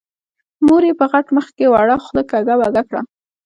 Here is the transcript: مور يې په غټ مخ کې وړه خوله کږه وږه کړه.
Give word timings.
مور 0.65 0.83
يې 0.87 0.93
په 0.99 1.05
غټ 1.11 1.27
مخ 1.35 1.47
کې 1.57 1.65
وړه 1.73 1.95
خوله 2.03 2.23
کږه 2.31 2.53
وږه 2.57 2.83
کړه. 2.89 3.01